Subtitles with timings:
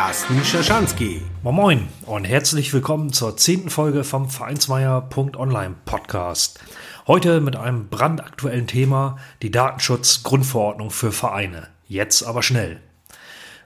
[0.00, 1.20] Carsten Schaschanski.
[1.42, 6.58] Moin Moin und herzlich willkommen zur zehnten Folge vom Vereinsmeier.online Podcast.
[7.06, 11.68] Heute mit einem brandaktuellen Thema, die Datenschutzgrundverordnung für Vereine.
[11.86, 12.80] Jetzt aber schnell.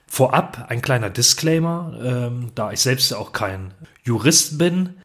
[0.07, 4.95] Vorab ein kleiner Disclaimer, ähm, da ich selbst auch kein Jurist bin.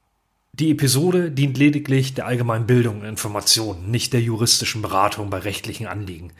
[0.52, 5.86] Die Episode dient lediglich der allgemeinen Bildung und Information, nicht der juristischen Beratung bei rechtlichen
[5.86, 6.32] Anliegen.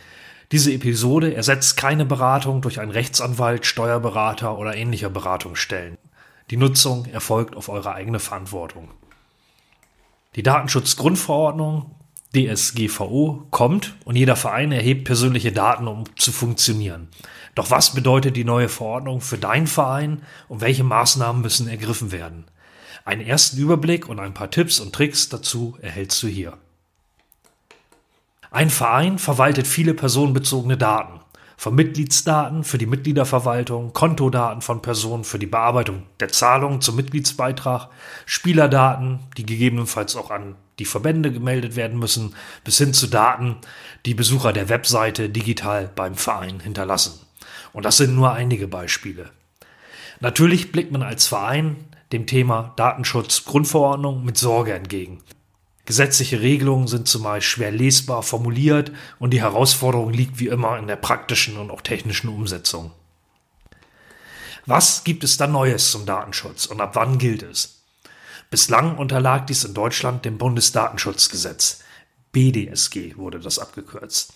[0.53, 5.97] Diese Episode ersetzt keine Beratung durch einen Rechtsanwalt, Steuerberater oder ähnlicher Beratungsstellen.
[6.51, 8.89] Die Nutzung erfolgt auf eure eigene Verantwortung.
[10.35, 11.95] Die Datenschutzgrundverordnung
[12.35, 17.09] DSGVO kommt und jeder Verein erhebt persönliche Daten, um zu funktionieren.
[17.55, 22.47] Doch was bedeutet die neue Verordnung für deinen Verein und welche Maßnahmen müssen ergriffen werden?
[23.05, 26.59] Einen ersten Überblick und ein paar Tipps und Tricks dazu erhältst du hier.
[28.53, 31.21] Ein Verein verwaltet viele personenbezogene Daten.
[31.57, 37.91] Von Mitgliedsdaten für die Mitgliederverwaltung, Kontodaten von Personen für die Bearbeitung der Zahlungen zum Mitgliedsbeitrag,
[38.27, 42.35] Spielerdaten, die gegebenenfalls auch an die Verbände gemeldet werden müssen,
[42.65, 43.57] bis hin zu Daten,
[44.05, 47.21] die Besucher der Webseite digital beim Verein hinterlassen.
[47.73, 49.31] Und das sind nur einige Beispiele.
[50.19, 51.77] Natürlich blickt man als Verein
[52.11, 55.23] dem Thema Datenschutz Grundverordnung mit Sorge entgegen.
[55.91, 60.95] Gesetzliche Regelungen sind zumeist schwer lesbar formuliert und die Herausforderung liegt wie immer in der
[60.95, 62.93] praktischen und auch technischen Umsetzung.
[64.67, 67.83] Was gibt es da Neues zum Datenschutz und ab wann gilt es?
[68.51, 71.81] Bislang unterlag dies in Deutschland dem Bundesdatenschutzgesetz.
[72.31, 74.35] BDSG wurde das abgekürzt.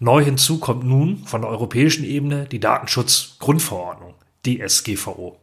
[0.00, 5.38] Neu hinzu kommt nun von der europäischen Ebene die Datenschutzgrundverordnung, DSGVO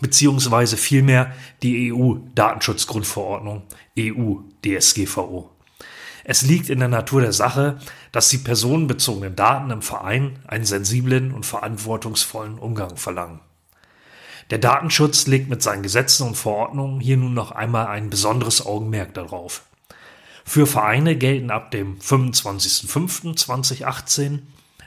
[0.00, 3.62] beziehungsweise vielmehr die EU-Datenschutzgrundverordnung,
[3.98, 5.50] EU-DSGVO.
[6.24, 7.78] Es liegt in der Natur der Sache,
[8.12, 13.40] dass die personenbezogenen Daten im Verein einen sensiblen und verantwortungsvollen Umgang verlangen.
[14.50, 19.14] Der Datenschutz legt mit seinen Gesetzen und Verordnungen hier nun noch einmal ein besonderes Augenmerk
[19.14, 19.62] darauf.
[20.44, 24.40] Für Vereine gelten ab dem 25.05.2018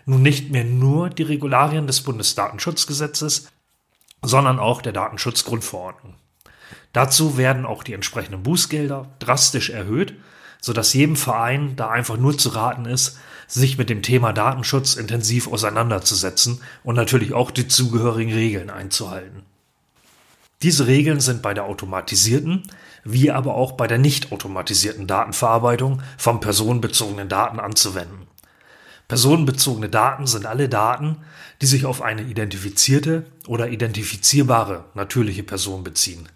[0.05, 3.49] nun nicht mehr nur die Regularien des Bundesdatenschutzgesetzes,
[4.21, 6.15] sondern auch der Datenschutzgrundverordnung.
[6.93, 10.15] Dazu werden auch die entsprechenden Bußgelder drastisch erhöht,
[10.61, 15.47] sodass jedem Verein da einfach nur zu raten ist, sich mit dem Thema Datenschutz intensiv
[15.47, 19.43] auseinanderzusetzen und natürlich auch die zugehörigen Regeln einzuhalten.
[20.61, 22.63] Diese Regeln sind bei der automatisierten,
[23.05, 28.27] wie aber auch bei der nicht automatisierten Datenverarbeitung von personenbezogenen Daten anzuwenden.
[29.09, 31.17] Personenbezogene Daten sind alle Daten,
[31.61, 36.29] die sich auf eine identifizierte oder identifizierbare natürliche Person beziehen.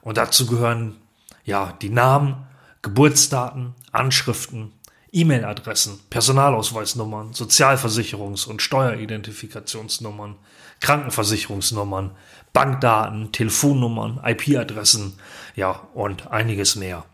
[0.00, 0.96] Und dazu gehören
[1.44, 2.46] ja die Namen,
[2.82, 4.72] Geburtsdaten, Anschriften,
[5.10, 10.36] E-Mail-Adressen, Personalausweisnummern, Sozialversicherungs- und Steueridentifikationsnummern,
[10.78, 12.12] Krankenversicherungsnummern,
[12.52, 15.14] Bankdaten, Telefonnummern, IP-Adressen,
[15.56, 17.04] ja und einiges mehr.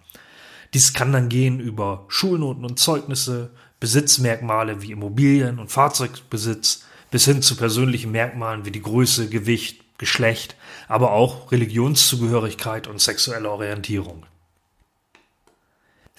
[0.74, 3.50] Dies kann dann gehen über Schulnoten und Zeugnisse,
[3.80, 10.56] Besitzmerkmale wie Immobilien und Fahrzeugbesitz bis hin zu persönlichen Merkmalen wie die Größe, Gewicht, Geschlecht,
[10.88, 14.26] aber auch Religionszugehörigkeit und sexuelle Orientierung.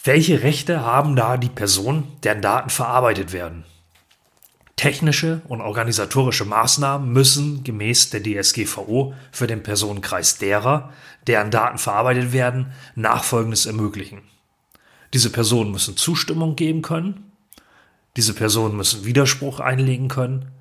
[0.04, 3.66] Welche Rechte haben da die Personen, deren Daten verarbeitet werden?
[4.78, 10.94] Technische und organisatorische Maßnahmen müssen gemäß der DSGVO für den Personenkreis derer,
[11.26, 14.22] deren Daten verarbeitet werden, Nachfolgendes ermöglichen.
[15.14, 17.27] Diese Personen müssen Zustimmung geben können,
[18.18, 20.52] diese Personen müssen Widerspruch einlegen können.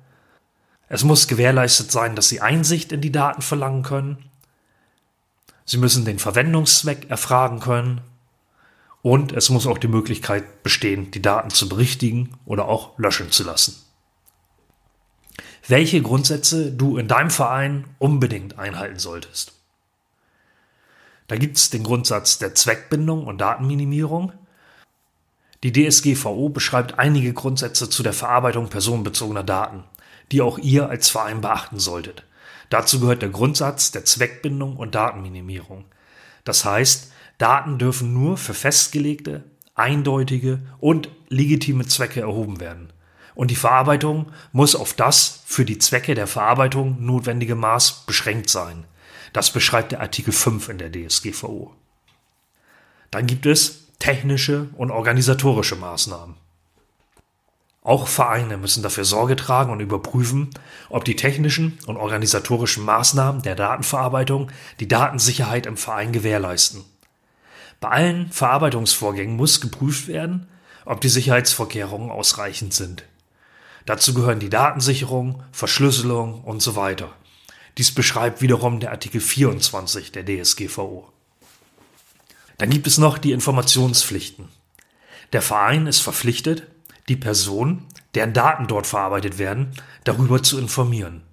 [0.87, 4.29] Es muss gewährleistet sein, dass sie Einsicht in die Daten verlangen können.
[5.65, 8.01] Sie müssen den Verwendungszweck erfragen können.
[9.01, 13.43] Und es muss auch die Möglichkeit bestehen, die Daten zu berichtigen oder auch löschen zu
[13.43, 13.75] lassen.
[15.67, 19.53] Welche Grundsätze du in deinem Verein unbedingt einhalten solltest.
[21.27, 24.31] Da gibt es den Grundsatz der Zweckbindung und Datenminimierung.
[25.63, 29.83] Die DSGVO beschreibt einige Grundsätze zu der Verarbeitung personenbezogener Daten,
[30.31, 32.23] die auch ihr als Verein beachten solltet.
[32.69, 35.85] Dazu gehört der Grundsatz der Zweckbindung und Datenminimierung.
[36.43, 39.43] Das heißt, Daten dürfen nur für festgelegte,
[39.73, 42.91] eindeutige und legitime Zwecke erhoben werden.
[43.35, 48.85] Und die Verarbeitung muss auf das für die Zwecke der Verarbeitung notwendige Maß beschränkt sein.
[49.33, 51.73] Das beschreibt der Artikel 5 in der DSGVO.
[53.11, 56.35] Dann gibt es technische und organisatorische Maßnahmen.
[57.87, 60.49] Auch Vereine müssen dafür Sorge tragen und überprüfen,
[60.89, 64.51] ob die technischen und organisatorischen Maßnahmen der Datenverarbeitung
[64.81, 66.83] die Datensicherheit im Verein gewährleisten.
[67.79, 70.47] Bei allen Verarbeitungsvorgängen muss geprüft werden,
[70.83, 73.05] ob die Sicherheitsvorkehrungen ausreichend sind.
[73.85, 77.13] Dazu gehören die Datensicherung, Verschlüsselung und so weiter.
[77.77, 81.07] Dies beschreibt wiederum der Artikel 24 der DSGVO.
[82.57, 84.49] Dann gibt es noch die Informationspflichten.
[85.33, 86.63] Der Verein ist verpflichtet,
[87.07, 89.71] die Person, deren Daten dort verarbeitet werden,
[90.03, 91.23] darüber zu informieren.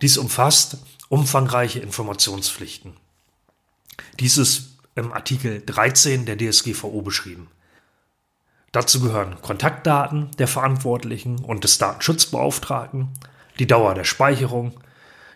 [0.00, 0.78] Dies umfasst
[1.08, 2.96] umfangreiche Informationspflichten.
[4.18, 7.48] Dies ist im Artikel 13 der DSGVO beschrieben.
[8.72, 13.08] Dazu gehören Kontaktdaten der Verantwortlichen und des Datenschutzbeauftragten,
[13.58, 14.80] die Dauer der Speicherung,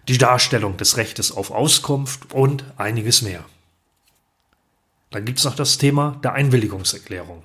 [0.09, 3.45] die Darstellung des Rechtes auf Auskunft und einiges mehr.
[5.11, 7.43] Dann gibt es noch das Thema der Einwilligungserklärung.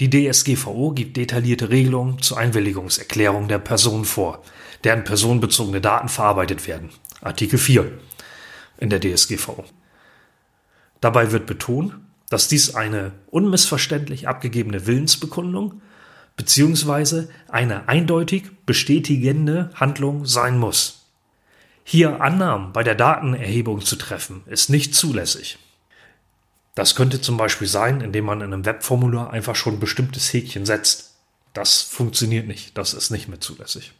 [0.00, 4.42] Die DSGVO gibt detaillierte Regelungen zur Einwilligungserklärung der Person vor,
[4.82, 6.90] deren personenbezogene Daten verarbeitet werden.
[7.20, 7.92] Artikel 4
[8.78, 9.64] in der DSGVO.
[11.00, 11.94] Dabei wird betont,
[12.28, 15.82] dass dies eine unmissverständlich abgegebene Willensbekundung
[16.36, 17.26] bzw.
[17.48, 21.06] eine eindeutig bestätigende Handlung sein muss.
[21.84, 25.58] Hier Annahmen bei der Datenerhebung zu treffen, ist nicht zulässig.
[26.74, 30.64] Das könnte zum Beispiel sein, indem man in einem Webformular einfach schon ein bestimmtes Häkchen
[30.64, 31.14] setzt.
[31.52, 33.92] Das funktioniert nicht, das ist nicht mehr zulässig.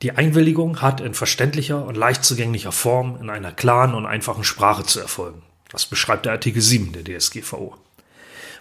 [0.00, 4.84] Die Einwilligung hat in verständlicher und leicht zugänglicher Form in einer klaren und einfachen Sprache
[4.84, 5.42] zu erfolgen.
[5.68, 7.76] Das beschreibt der Artikel 7 der DSGVO.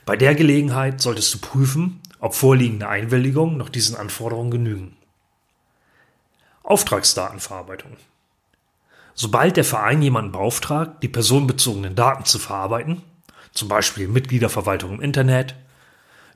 [0.06, 4.98] Bei der Gelegenheit solltest du prüfen, ob vorliegende Einwilligungen noch diesen Anforderungen genügen.
[6.64, 7.98] Auftragsdatenverarbeitung.
[9.14, 13.02] Sobald der Verein jemanden beauftragt, die personenbezogenen Daten zu verarbeiten,
[13.54, 15.56] zum Beispiel Mitgliederverwaltung im Internet,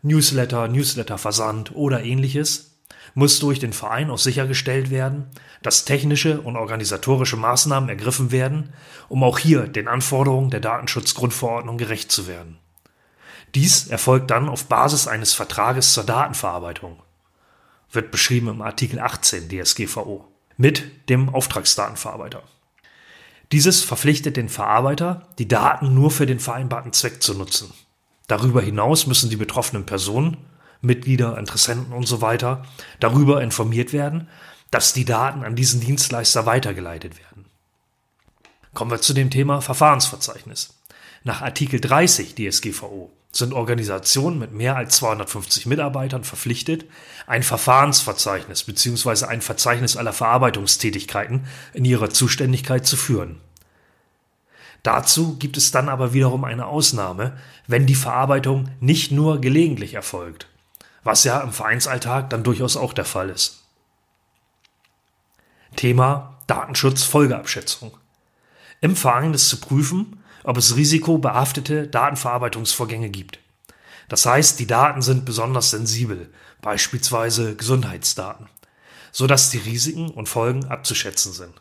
[0.01, 2.75] Newsletter, Newsletterversand oder ähnliches,
[3.15, 5.27] muss durch den Verein auch sichergestellt werden,
[5.63, 8.73] dass technische und organisatorische Maßnahmen ergriffen werden,
[9.07, 12.57] um auch hier den Anforderungen der Datenschutzgrundverordnung gerecht zu werden.
[13.55, 17.01] Dies erfolgt dann auf Basis eines Vertrages zur Datenverarbeitung,
[17.91, 22.43] wird beschrieben im Artikel 18 DSGVO, mit dem Auftragsdatenverarbeiter.
[23.55, 27.71] Dieses verpflichtet den Verarbeiter, die Daten nur für den vereinbarten Zweck zu nutzen.
[28.27, 30.35] Darüber hinaus müssen die betroffenen Personen,
[30.81, 32.19] Mitglieder, Interessenten und so
[32.99, 34.27] darüber informiert werden,
[34.71, 37.45] dass die Daten an diesen Dienstleister weitergeleitet werden.
[38.73, 40.73] Kommen wir zu dem Thema Verfahrensverzeichnis.
[41.23, 46.83] Nach Artikel 30 DSGVO sind Organisationen mit mehr als 250 Mitarbeitern verpflichtet,
[47.25, 49.27] ein Verfahrensverzeichnis bzw.
[49.27, 53.39] ein Verzeichnis aller Verarbeitungstätigkeiten in ihrer Zuständigkeit zu führen.
[54.85, 57.35] Dazu gibt es dann aber wiederum eine Ausnahme,
[57.65, 60.47] wenn die Verarbeitung nicht nur gelegentlich erfolgt,
[61.03, 63.63] was ja im Vereinsalltag dann durchaus auch der Fall ist.
[65.75, 67.97] Thema Datenschutzfolgeabschätzung.
[68.79, 73.39] Im Verein ist zu prüfen, ob es risikobehaftete Datenverarbeitungsvorgänge gibt.
[74.07, 78.49] Das heißt, die Daten sind besonders sensibel, beispielsweise Gesundheitsdaten,
[79.11, 81.59] sodass die Risiken und Folgen abzuschätzen sind.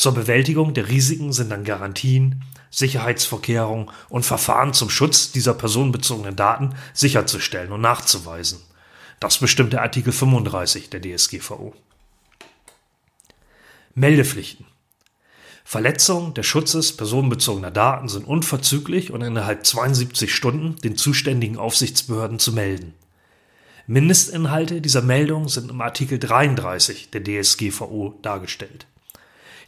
[0.00, 6.74] Zur Bewältigung der Risiken sind dann Garantien, Sicherheitsvorkehrungen und Verfahren zum Schutz dieser personenbezogenen Daten
[6.94, 8.60] sicherzustellen und nachzuweisen.
[9.20, 11.74] Das bestimmt der Artikel 35 der DSGVO.
[13.94, 14.64] Meldepflichten.
[15.64, 22.54] Verletzungen des Schutzes personenbezogener Daten sind unverzüglich und innerhalb 72 Stunden den zuständigen Aufsichtsbehörden zu
[22.54, 22.94] melden.
[23.86, 28.86] Mindestinhalte dieser Meldung sind im Artikel 33 der DSGVO dargestellt.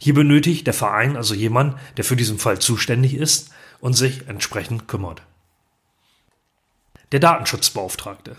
[0.03, 4.89] Hier benötigt der Verein also jemand, der für diesen Fall zuständig ist und sich entsprechend
[4.89, 5.21] kümmert.
[7.13, 8.35] Der Datenschutzbeauftragte.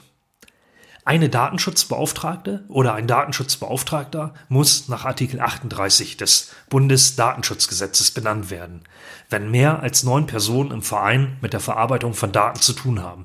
[1.06, 8.82] Eine Datenschutzbeauftragte oder ein Datenschutzbeauftragter muss nach Artikel 38 des Bundesdatenschutzgesetzes benannt werden,
[9.30, 13.24] wenn mehr als neun Personen im Verein mit der Verarbeitung von Daten zu tun haben,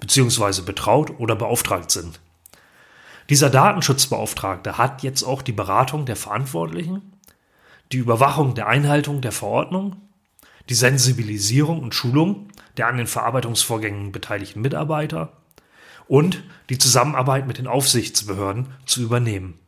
[0.00, 2.20] beziehungsweise betraut oder beauftragt sind.
[3.28, 7.12] Dieser Datenschutzbeauftragte hat jetzt auch die Beratung der Verantwortlichen,
[7.92, 9.96] die Überwachung der Einhaltung der Verordnung,
[10.68, 15.32] die Sensibilisierung und Schulung der an den Verarbeitungsvorgängen beteiligten Mitarbeiter,
[16.08, 19.58] und die Zusammenarbeit mit den Aufsichtsbehörden zu übernehmen.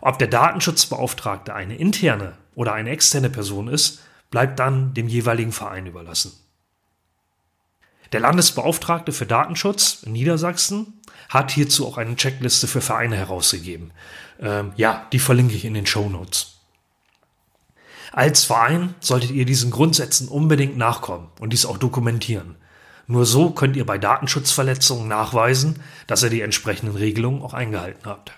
[0.00, 5.86] Ob der Datenschutzbeauftragte eine interne oder eine externe Person ist, bleibt dann dem jeweiligen Verein
[5.86, 6.32] überlassen.
[8.12, 13.92] Der Landesbeauftragte für Datenschutz in Niedersachsen hat hierzu auch eine Checkliste für Vereine herausgegeben.
[14.38, 16.51] Ähm, ja, die verlinke ich in den Show Notes.
[18.12, 22.56] Als Verein solltet ihr diesen Grundsätzen unbedingt nachkommen und dies auch dokumentieren.
[23.06, 28.32] Nur so könnt ihr bei Datenschutzverletzungen nachweisen, dass ihr die entsprechenden Regelungen auch eingehalten habt.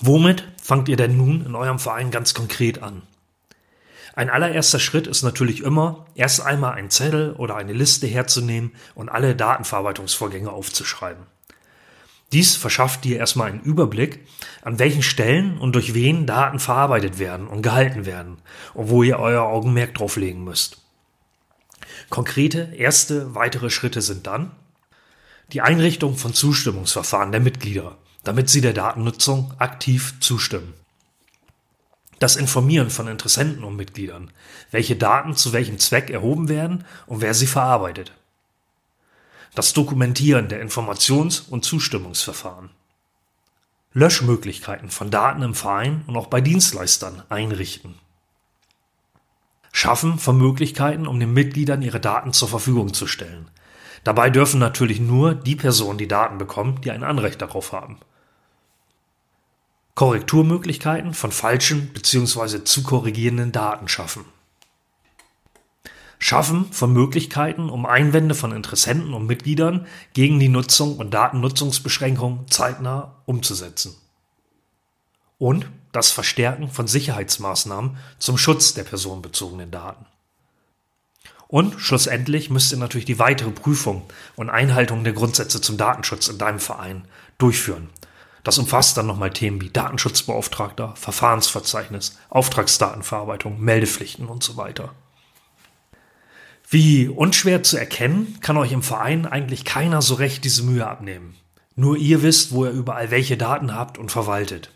[0.00, 3.02] Womit fangt ihr denn nun in eurem Verein ganz konkret an?
[4.14, 9.08] Ein allererster Schritt ist natürlich immer, erst einmal einen Zettel oder eine Liste herzunehmen und
[9.08, 11.26] alle Datenverarbeitungsvorgänge aufzuschreiben.
[12.32, 14.26] Dies verschafft dir erstmal einen Überblick,
[14.62, 18.38] an welchen Stellen und durch wen Daten verarbeitet werden und gehalten werden
[18.72, 20.78] und wo ihr euer Augenmerk drauf legen müsst.
[22.08, 24.52] Konkrete erste weitere Schritte sind dann
[25.52, 30.72] die Einrichtung von Zustimmungsverfahren der Mitglieder, damit sie der Datennutzung aktiv zustimmen.
[32.18, 34.30] Das Informieren von Interessenten und Mitgliedern,
[34.70, 38.12] welche Daten zu welchem Zweck erhoben werden und wer sie verarbeitet
[39.54, 42.70] das Dokumentieren der Informations- und Zustimmungsverfahren.
[43.92, 47.94] Löschmöglichkeiten von Daten im Verein und auch bei Dienstleistern einrichten.
[49.70, 53.48] Schaffen von Möglichkeiten, um den Mitgliedern ihre Daten zur Verfügung zu stellen.
[54.04, 57.98] Dabei dürfen natürlich nur die Personen die Daten bekommen, die ein Anrecht darauf haben.
[59.94, 62.64] Korrekturmöglichkeiten von falschen bzw.
[62.64, 64.24] zu korrigierenden Daten schaffen.
[66.32, 73.16] Schaffen von Möglichkeiten, um Einwände von Interessenten und Mitgliedern gegen die Nutzung und Datennutzungsbeschränkungen zeitnah
[73.26, 73.94] umzusetzen.
[75.36, 80.06] Und das Verstärken von Sicherheitsmaßnahmen zum Schutz der personenbezogenen Daten.
[81.48, 84.00] Und schlussendlich müsst ihr natürlich die weitere Prüfung
[84.34, 87.04] und Einhaltung der Grundsätze zum Datenschutz in deinem Verein
[87.36, 87.90] durchführen.
[88.42, 94.94] Das umfasst dann nochmal Themen wie Datenschutzbeauftragter, Verfahrensverzeichnis, Auftragsdatenverarbeitung, Meldepflichten und so weiter.
[96.72, 101.34] Wie unschwer zu erkennen, kann euch im Verein eigentlich keiner so recht diese Mühe abnehmen.
[101.76, 104.70] Nur ihr wisst, wo ihr überall welche Daten habt und verwaltet.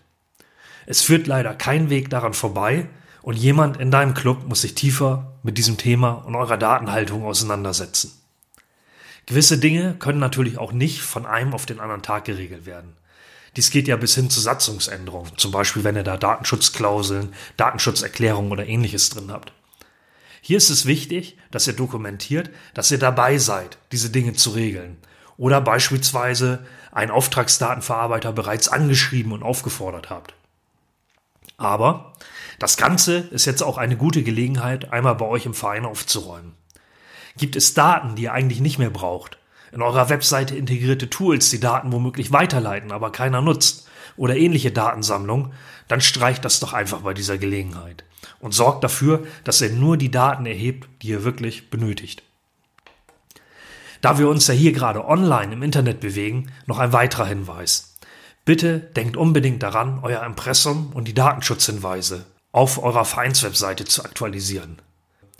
[0.85, 2.87] Es führt leider kein Weg daran vorbei
[3.23, 8.13] und jemand in deinem Club muss sich tiefer mit diesem Thema und eurer Datenhaltung auseinandersetzen.
[9.25, 12.93] Gewisse Dinge können natürlich auch nicht von einem auf den anderen Tag geregelt werden.
[13.57, 18.67] Dies geht ja bis hin zu Satzungsänderungen, zum Beispiel wenn ihr da Datenschutzklauseln, Datenschutzerklärungen oder
[18.67, 19.55] ähnliches drin habt.
[20.47, 24.97] Hier ist es wichtig, dass ihr dokumentiert, dass ihr dabei seid, diese Dinge zu regeln.
[25.37, 30.35] Oder beispielsweise einen Auftragsdatenverarbeiter bereits angeschrieben und aufgefordert habt.
[31.57, 32.13] Aber
[32.61, 36.53] das Ganze ist jetzt auch eine gute Gelegenheit, einmal bei euch im Verein aufzuräumen.
[37.37, 39.39] Gibt es Daten, die ihr eigentlich nicht mehr braucht?
[39.73, 43.89] In eurer Webseite integrierte Tools, die Daten womöglich weiterleiten, aber keiner nutzt?
[44.17, 45.55] Oder ähnliche Datensammlungen?
[45.89, 48.05] Dann streicht das doch einfach bei dieser Gelegenheit
[48.41, 52.23] und sorgt dafür, dass er nur die Daten erhebt, die er wirklich benötigt.
[54.01, 57.97] Da wir uns ja hier gerade online im Internet bewegen, noch ein weiterer Hinweis.
[58.45, 64.81] Bitte denkt unbedingt daran, euer Impressum und die Datenschutzhinweise auf eurer Vereinswebseite zu aktualisieren.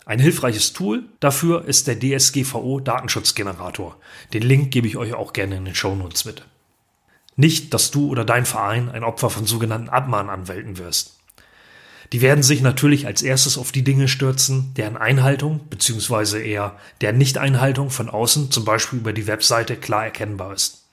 [0.05, 3.97] Ein hilfreiches Tool dafür ist der DSGVO Datenschutzgenerator.
[4.33, 6.45] Den Link gebe ich euch auch gerne in den Shownotes mit.
[7.37, 11.16] Nicht, dass du oder dein Verein ein Opfer von sogenannten Abmahnanwälten wirst.
[12.13, 16.49] Die werden sich natürlich als erstes auf die Dinge stürzen, deren Einhaltung bzw.
[16.49, 20.85] eher deren Nichteinhaltung von außen, zum Beispiel über die Webseite, klar erkennbar ist.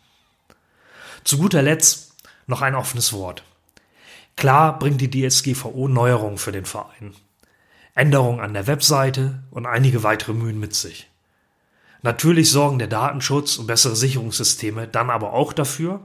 [1.23, 2.13] Zu guter Letzt
[2.47, 3.43] noch ein offenes Wort.
[4.35, 7.13] Klar bringt die DSGVO Neuerungen für den Verein.
[7.95, 11.09] Änderungen an der Webseite und einige weitere Mühen mit sich.
[12.01, 16.01] Natürlich sorgen der Datenschutz und bessere Sicherungssysteme dann aber auch dafür,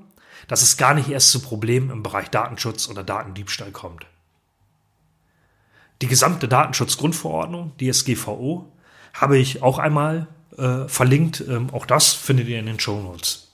[0.47, 4.07] dass es gar nicht erst zu Problemen im Bereich Datenschutz oder Datendiebstahl kommt.
[6.00, 8.71] Die gesamte Datenschutzgrundverordnung, DSGVO,
[9.14, 11.43] habe ich auch einmal äh, verlinkt.
[11.49, 13.49] Ähm, auch das findet ihr in den Show Notes.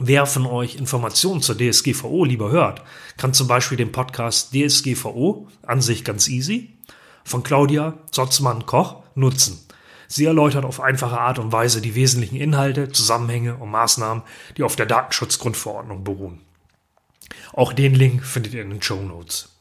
[0.00, 2.82] Wer von euch Informationen zur DSGVO lieber hört,
[3.16, 6.78] kann zum Beispiel den Podcast DSGVO, an sich ganz easy,
[7.24, 9.60] von Claudia Zotzmann-Koch nutzen.
[10.06, 14.22] Sie erläutert auf einfache Art und Weise die wesentlichen Inhalte, Zusammenhänge und Maßnahmen,
[14.56, 16.40] die auf der Datenschutzgrundverordnung beruhen.
[17.52, 19.57] Auch den Link findet ihr in den Show Notes.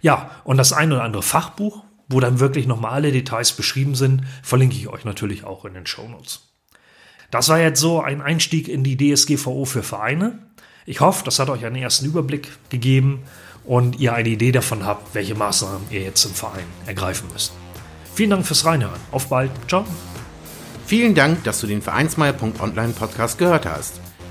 [0.00, 4.22] Ja, und das ein oder andere Fachbuch, wo dann wirklich nochmal alle Details beschrieben sind,
[4.42, 6.48] verlinke ich euch natürlich auch in den Show Notes.
[7.30, 10.38] Das war jetzt so ein Einstieg in die DSGVO für Vereine.
[10.86, 13.22] Ich hoffe, das hat euch einen ersten Überblick gegeben
[13.64, 17.52] und ihr eine Idee davon habt, welche Maßnahmen ihr jetzt im Verein ergreifen müsst.
[18.14, 19.00] Vielen Dank fürs Reinhören.
[19.12, 19.50] Auf bald.
[19.68, 19.84] Ciao.
[20.86, 24.00] Vielen Dank, dass du den Vereinsmeier.online Podcast gehört hast.